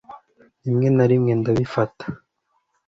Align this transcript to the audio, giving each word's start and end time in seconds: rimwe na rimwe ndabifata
rimwe 0.63 0.87
na 0.95 1.05
rimwe 1.11 1.31
ndabifata 1.39 2.05